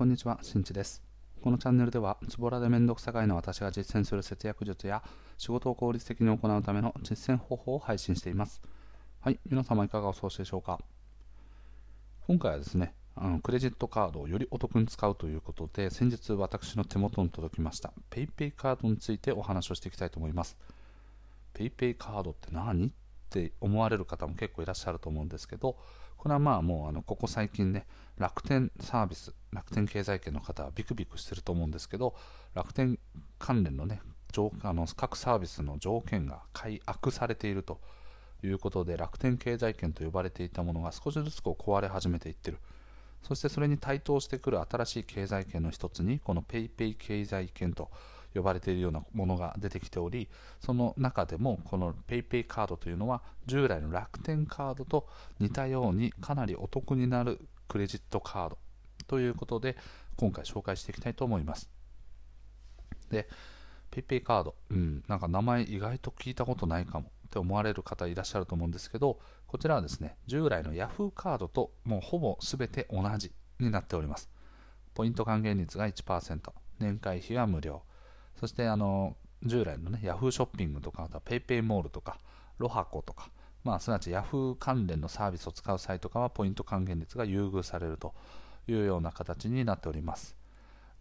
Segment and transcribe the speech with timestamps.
[0.00, 1.02] こんにちは、しんちです。
[1.42, 5.02] このチャンネルでは、ズボラでめんどくさがいの私が実践する節約術や、
[5.36, 8.62] 仕事を効率的に行うための実践方法を配信しています。
[9.20, 10.78] はい、皆様いかがお過ごしでしょうか？
[12.26, 20.56] 今回はですね、あのクレジットカードをよりお得に使うということで、先日私の手元に届きました PayPay カードについてお話をしていきたいと思います。
[21.52, 22.86] PayPay カードって何？
[22.86, 22.90] っ
[23.28, 25.76] て思われる方も結構いらっしゃると思うんですけど、
[26.20, 27.86] これはまあもうあのここ最近ね、
[28.18, 32.14] 楽天サービス、楽天経済圏の方はビクビクしてると思うんですけど、
[32.52, 32.98] 楽天
[33.38, 34.02] 関連のね、
[34.62, 37.80] あの各サービスの条件が改悪されていると
[38.44, 42.58] いうことで、楽天経済圏と呼ばれていたものが少しずつこう壊れ始めていってる。
[43.22, 47.90] そしてそれに対等してくる新しい経済圏の一つに、この PayPay 経済圏と
[48.34, 50.28] 呼ばれているようなものが出てきており、
[50.60, 55.08] その中でもこの PayPay カードというのは従来の楽天カードと
[55.38, 58.58] 似たようにかなりお得になるクレジットカード
[59.06, 59.76] ということで
[60.16, 61.70] 今回紹介していきたいと思います。
[63.10, 63.28] で、
[63.90, 74.30] PayPay カード、うん、なんか名前意外と聞いたことないかもって思われる方いらっしゃると思うんですけど、こちらはですね、従来の Yahoo カードともうほぼ全て同じになっております。
[74.94, 77.82] ポイント還元率が1%、年会費は無料、
[78.38, 82.18] そしてあの従来のね、Yahoo ショッピングとか、あとは PayPay モールとか、
[82.58, 83.30] ロハコとか、
[83.64, 88.14] まあ、すなわち Yahoo 関連のサービスを使う際とかは、ポイント還元率が優遇されると
[88.68, 90.36] いうような形になっております。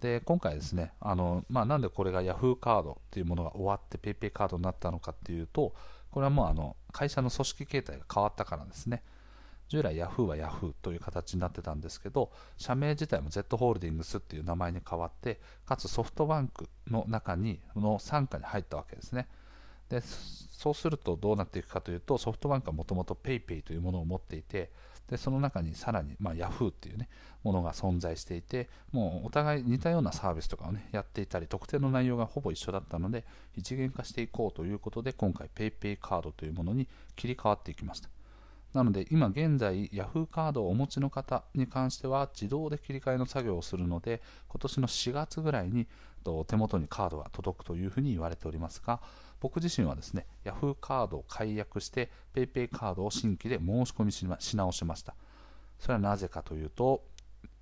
[0.00, 5.74] で、今回ですね、あのまあ、なんでこれが Yahoo カードっていうものが終わって PayPay カードになったのかっていうと、
[6.10, 9.02] これはもうあの会社の組織形態が変わったからですね。
[9.68, 19.28] 従来 Yahoo は Yahoo という形になってたんですけど、社名自体も Z ホールディングスっていう名前に変わって、かつソフトバンクの中に、の傘下に入ったわけですね。
[19.88, 24.70] で、そうするとどうなっていくかというと、ソフトバンクはもともと PayPay というものを持っていて、
[25.08, 27.08] でその中にさらに、まあ、Yahoo っていうね、
[27.42, 38.10] ものが存在していて、もうお互い似たようなサービスとかをね、やっていたり、特定の内容がほぼ一緒だったので、一元化していこうということで、今回 PayPay カードというものに切り替わっていきました。
[38.72, 45.86] なので今現在 Yahoo カードをお持ちの方に関しては自動で切り替えの作業をするので今年の4月ぐらいに
[46.46, 49.00] 手元にカードが届くというふうに言われておりますが
[49.40, 55.14] 僕自身はですね Yahoo カードを解約して PayPay カードを新規で申し込みし直しました。
[55.78, 57.04] それはなぜかというと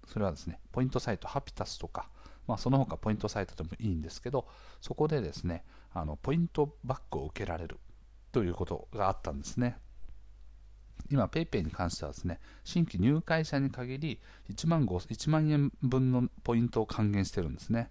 [0.06, 2.08] それはですねポイントサイトハピタスとか
[2.46, 4.46] まあ、その他ポイントサイトでもいいんですけど
[4.80, 7.78] そこでですねあのポイントバックを受けられる
[8.32, 9.78] ということがあったんですね。
[11.10, 17.90] 今 PayPay に関してはですね、新規入会者に限り1万1万円分のポイントを還元してるんですね。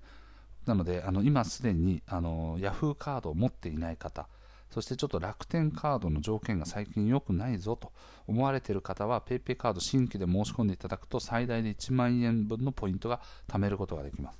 [0.66, 4.28] なので、あの今すでにあの Yahoo カードを持っていない方、
[4.70, 7.92] そしてちょっと楽天カードの条件が最近良くないぞと
[8.28, 14.40] 思われている方は PayPay カード新規で申し込んでいただくと最大で1万円分のポイントが貯めることができます。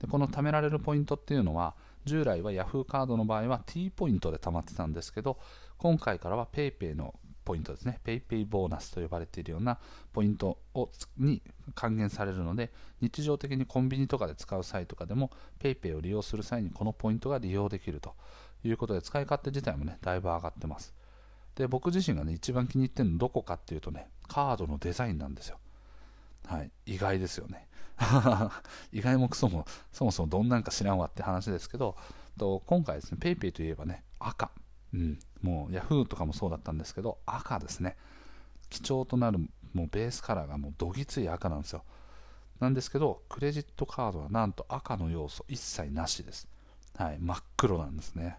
[0.00, 5.38] でこの貯められるポイントっていうのは従来は Yahoo カードの場合は T ポイントで貯まってたんですけど
[5.78, 7.14] 今回からは PayPay の
[7.46, 9.78] ポイントですね、PayPay ボーナスと呼ばれているような
[10.12, 11.40] ポイントをに
[11.76, 15.30] 還元されるので、日常的にコンビニとかで使う際とかでも
[15.60, 18.14] PayPay を利用する際にこのポイントが利用できると
[18.64, 20.92] いうことで、使い勝手自体もね、だいぶ上がってます。
[21.54, 25.58] で、僕自身がね、一番気に入ってるのどこかっていうとね、カードのデザインなんですよ。
[26.46, 27.68] はい、意外ですよね。
[28.92, 31.96] 意外もクソも、そもそもどんなんか知らんわって話ですけど、
[32.36, 34.50] と今回ですね、PayPay といえばね、赤。
[34.92, 37.96] うん、もう Yahoo とかもそうだったんですけど赤ですね。
[38.70, 39.38] 貴重となる
[39.74, 41.84] もうベースカラーがもうどぎつい赤なんですよ。
[42.60, 46.48] なんですけどクレジットカードはなんと赤の要素一切なしです、
[46.96, 48.38] はい、真っ黒なんですね。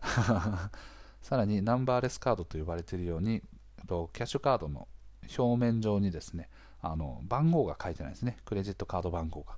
[1.20, 3.42] さらにナンバーレスカードと呼ばれているように
[3.86, 4.88] キャッシュカードの
[5.36, 6.48] 表面上にですね
[6.80, 8.38] あの番号が書いてないですね。
[8.44, 9.56] クレジットカード番号が。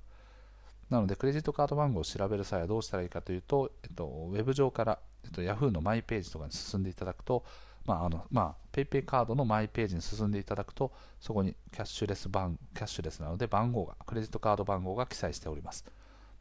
[0.89, 7.43] なのでクレジットカード番号を調べる際はどうしたらいいかというと、えっと、ウェブ上からえっと、Yahoo のマイページとかに進んでいただくと、
[7.85, 15.85] まああのまあ、PayPay カードのマイページに進んでいただくと、そこにキャッシュレス番キャッシュレスなので番号が、クレジットカード番号が記載しております。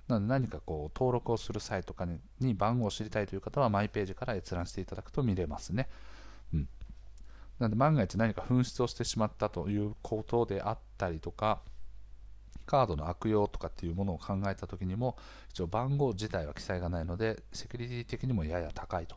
[0.08, 5.88] なので何かこう登録をする際とかにに番号を知りたいという方はマイページから閲覧していただくと見れますね。
[6.52, 6.68] うん、
[7.60, 11.60] なので万が一何か紛失をしてしまったということであったりとか、
[12.66, 15.16] カードの悪用とかっていうものを考えた時にも
[15.50, 19.16] 一応番号自体は記載がないのでセキュリティ的にもやや高いと。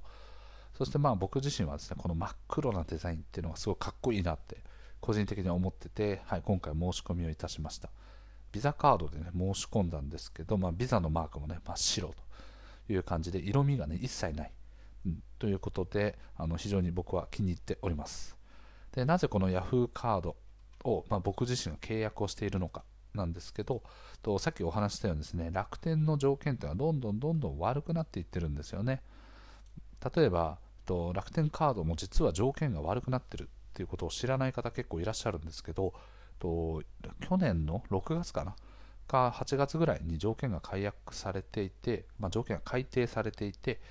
[0.78, 4.58] そしてまあ僕自身はですねこの真っ黒なデザインっていうのがすごいかっこいいなって
[5.00, 7.90] 個人的に思ってて、はい、今回申し込みをいたしました。
[8.52, 12.14] ビザカードでね申し込んだんですけど、まあ、ビザのマークもね真っ白
[12.88, 14.52] という感じで色味がね一切ない、
[15.06, 18.36] うん、ということであの非常に僕は気に入っております。
[18.94, 20.36] でなぜこの Yahoo カード
[20.84, 22.84] を、まあ、僕自身が契約をしているのか。
[23.14, 23.84] なんですけど、
[24.22, 29.02] とさっきお話したようにですね、楽天の条件というのはどんどんどんどん悪くなっていってるんですよね。
[30.16, 35.94] 例えば、と楽天カードも実は条件が悪くなってるっていうことを知らない方結構いらっしゃるんですけど、
[36.40, 36.82] と
[37.22, 38.56] 去年の6月かな？
[39.08, 43.82] か8月ぐらいに条件が解約されていて、まあ、条件が改定されていて、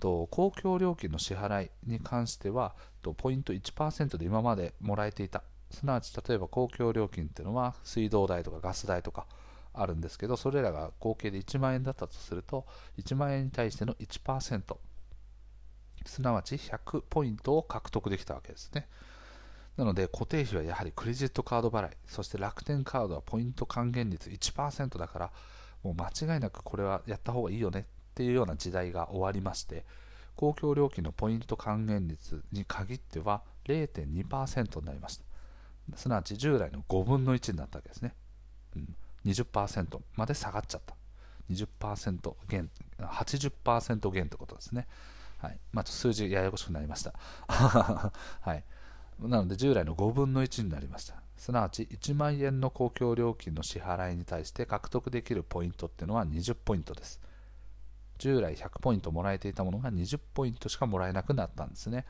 [0.00, 9.26] と公共料金の支払いに関してはとポイント1%で今までもらえていたすなわち例えば公共料金っていうのは水道代とかガス代とか
[9.74, 12.66] あるんですけどそれらが合計で1万円だったとすると
[12.98, 14.76] 1万円に対しての1%
[16.06, 18.88] すなわち100ポイントを獲得できたわけですね。
[19.76, 25.30] なので固定費はやはりクレジットカード払いそして楽天カードはポイント還元率1%だから
[25.82, 27.84] もう間違いなくこれはやった方がいいよねっ
[28.14, 29.84] ていうような時代が終わりまして
[30.34, 35.25] 公共料金のポイント還元率に限っては0.2%になりました。
[35.94, 38.14] すなわち従来の5分の1になったわけですね、
[38.74, 40.96] うん、20%まで下がっちゃった。
[41.50, 44.86] 20%減80%減ということですね。
[45.38, 45.58] はい。
[45.72, 47.14] まあ、数字ややこしくなりました、
[47.48, 48.64] はい。
[49.20, 51.22] なので従来の5分の1になりました。
[51.36, 57.20] すなわち1万円の公共料金の支払いに対して獲得できるポイントっていうのは20ポイントです。
[58.18, 62.06] 従来100ポイントもらえていたものが20ポイントしかもらえなくなったんですね。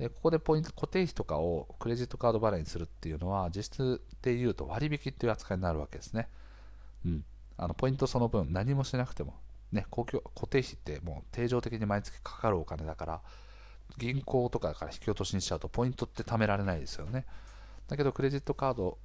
[0.00, 6.28] でここでポイント固定費とかをクレジットカード払いにするっていうのは実質で言うと割引っていう扱いになるわけですね、
[7.04, 7.24] うん、
[7.58, 9.34] あのポイントその分何もしなくても、
[9.72, 13.20] ね、公共固定費ってもう定常的に毎月かかるお金だから
[13.98, 17.26] 銀行とかから引き落としにしちゃうとポイントって貯められないですよね。
[17.86, 18.96] だけどクレジットカード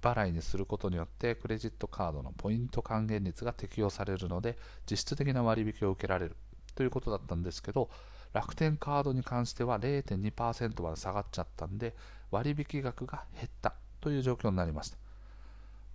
[0.00, 4.56] 払いにすることによってクレジットカードのポイント還元率が適用されるので
[4.88, 6.36] 実質的な割引を受けられる
[6.76, 7.90] ということだったんですけど
[8.32, 11.94] 楽天カードに関しては0.2%まで下がっちゃったんで
[12.30, 14.98] 割引額が減ったという状況になりました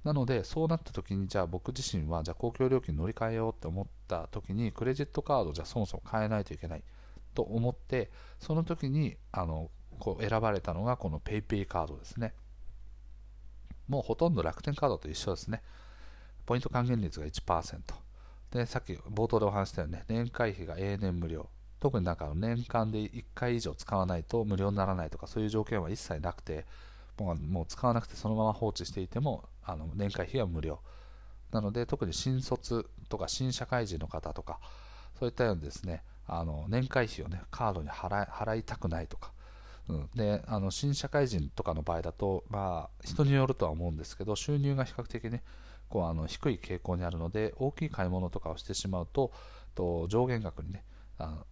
[0.03, 6.83] なのでそうなった時にじゃあ僕自身はじゃあ公共料金乗り換えようって思った時にクレジットカードじゃそもそも買えないといけない
[7.33, 9.69] と思ってその時にあの
[9.99, 12.33] こう選ばれたのがこの PayPay カードですね
[13.87, 15.61] もうほとんど楽天カードと一緒ですね。
[16.45, 17.79] ポイント還元率が1%。
[18.51, 21.49] で、さっき冒頭でお話したよね、年会費が永年無料。
[21.83, 26.65] 特になんか年間で1回以上使わないと無料にならないとかそういう条件は一切なくて、
[27.19, 30.79] もうもう使わなくてそのまま放置していてもあの年会費は無料。
[31.51, 34.59] なので特に新卒とか新社会人の方とか
[35.19, 39.33] そういったようにですねあの年会費をねカードに払いたくないとか
[39.89, 45.43] うん、であの新社会人とかの場合だと、まあ、人によるとは思うんですけど収入が比較的ね
[45.89, 49.33] こうあの低い傾向にあるので大きい買い物とかをしてしまうと
[49.75, 50.85] と上限額にね
[51.17, 51.45] あの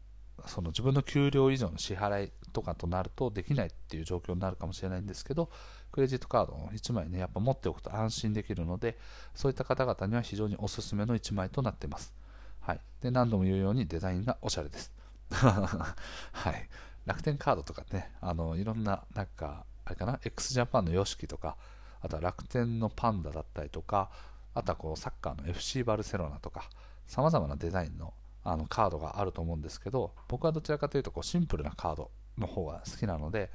[0.47, 5.49] その自分の給料以上の支払いとかとなるとできないっていう状況になるかもしれないんですけど
[5.91, 8.97] クレジットカードを1枚ねやっぱ持っておくと安心できるので
[9.35, 12.13] そういった方々には非常におすすめの1枚となってます、
[12.59, 14.91] はい、で何度も言うようにデザインがおしゃれです。
[15.31, 16.69] はい。
[17.05, 21.57] 楽天カードとかね、あのいろんな、なんか、あれかな、x ジャパンの YOSHIKI とか、
[22.01, 24.11] あとは楽天のパンダだったりとか、
[24.53, 26.69] あとはこうサッカーの FC バルセロナとか、
[27.07, 33.51] さまざまなデザインのあのカードがあると思うんですけど、僕はどちらかというとこうシンプルなカードの方が好きなので、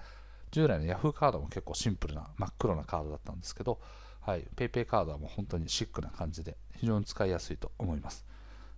[0.51, 3.81] 従来の Yahoo カードも結構シンプルな真っ黒なカードだったんですけど、
[4.21, 8.25] はい、PayPay カードはもう本当にシックな感じで非常に使いやすいと思います。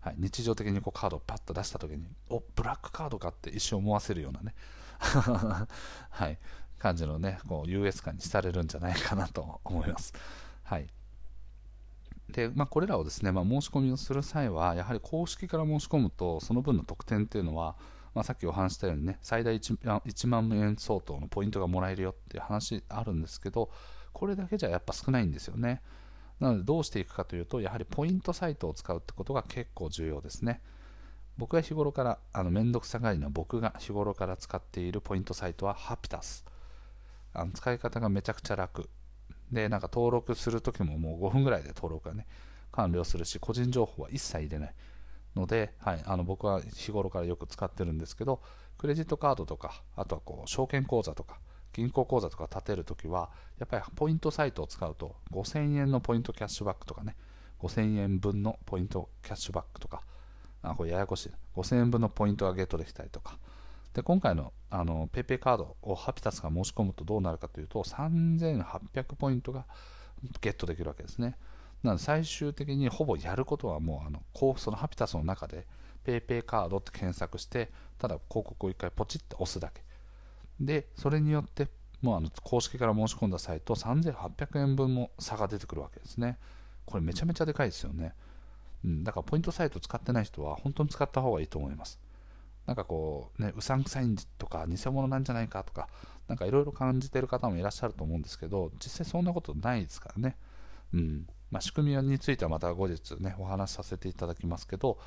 [0.00, 4.54] はい、日常的にこうカードをパッと出した時におブラックカードかって一瞬思わせるようなね
[6.10, 6.38] はい、
[6.78, 10.12] 感じのねこう優越感にされるんじゃないかなと思います。
[10.64, 10.88] はい
[12.32, 17.76] でまあ、これらをですね、まあ、申し込みをする際は、やはり公式から申し込むと、その分の特典っていうのは、
[18.14, 23.70] まあ、さっきお話したようにね、最大 1, 1万円相当のポイントがもらえるよっていう話あるんですけど、
[24.12, 25.80] これだけじゃやっぱ少ないんですよね。
[26.38, 30.60] なのでどうしていくかというと、やはりポイントサイトを使うってことが結構重要ですね。
[31.38, 36.44] 僕が日頃から、あの、めんどくさがりな僕が日頃から使っているポイントサイトはハピタス。
[37.32, 38.88] あの使い方がめちゃくちゃ楽。
[39.52, 42.26] で、なんか登録するときももう5分ぐらいで登録がね、
[42.72, 44.74] 完了するし、個人情報は一切入れない。
[45.36, 48.40] ので、はい、あの僕は日頃からよく使ってるんですけど、
[48.76, 51.38] クレジットカードとか、あとはこう証券口座とか、
[51.72, 57.16] 銀行口座とか立てるときは、やっぱりポイントサイトを使うと、5000円のポイントキャッシュバックとかね、
[57.60, 60.02] 5000円分のポイントキャッシュバックとか、
[60.62, 61.30] あこれややこしい。
[61.56, 63.38] 5000円分のポイントがゲットできたりとか。
[63.92, 69.66] で、今回のあの PayPay カードをハピタスが申し込むとどうなるかというと、3800ポイントが
[70.40, 71.36] ゲットできるわけですね。
[71.82, 74.22] なので最終的にほぼやることはもうあの
[74.56, 75.66] そのハピタスの中で
[76.04, 79.82] PayPay カードって検索して、ただ広告を1回ポチッと押すだけ。
[80.60, 81.68] で、それによって
[82.02, 86.38] もうあの公式から申し込んだサイト3800円分も差が出てくるわけですね。
[86.84, 88.14] これめちゃめちゃでかいですよね。
[88.84, 91.98] うん、だからポイントサイト使ってない人は本当に使った方がいいと思います。
[92.68, 95.88] なんかこう、ね、うさんくさいとか偽物なんじゃないかとか、
[96.28, 100.36] なんかいろいろ感じてる方もいらっしゃると思うんですけど、実際そんなことないですからね。
[100.92, 104.98] うんまあ、仕組みについてはまた後日ね、お話しさせていただきますけど、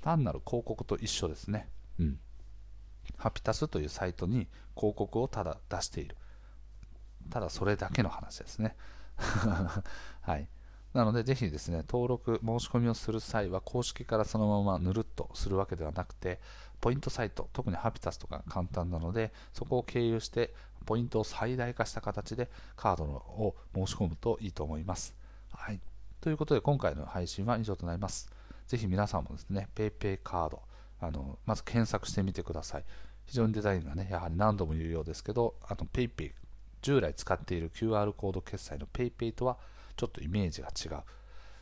[0.00, 1.68] 単なる広告と一緒ですね。
[2.00, 2.18] うん。
[3.18, 6.16] ハピタスというサイトに広告をただ出している。
[7.28, 8.74] ただそれだけの話ですね。
[10.22, 10.48] はい。
[10.94, 16.38] なので、ぜひですね、登録、申し込みをする際は、公式からそのままぬるっとするわけではなくて、
[16.80, 20.52] ポイントサイト、特にハピタスとか簡単なので、そこを経由して、
[20.84, 25.14] ポイントを最大化した形でカードを申し込むといいと思います。
[25.52, 25.80] はい。
[26.20, 28.30] ということで、今回の配信は以上となります。
[28.66, 30.62] ぜひ皆さんもですね、PayPay カード、
[31.00, 32.84] あのまず検索してみてください。
[33.26, 36.32] 非常にデザインがね、やはり何度も言うようですけど、あの PayPay、
[36.82, 39.56] 従来使っている QR コード決済の PayPay とは
[39.96, 41.02] ちょっとイメージが違う。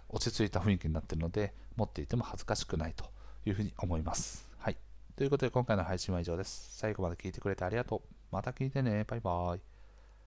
[0.09, 3.05] 落ち着いた雰囲気になってるので、持っていても恥ずかしくないと
[3.47, 4.49] いうふうに思います。
[4.59, 4.77] はい。
[5.17, 6.77] ということで今回の配信は以上です。
[6.77, 8.15] 最後まで聞いてくれてありがとう。
[8.33, 9.05] また聞いてね。
[9.05, 9.80] バイバーイ。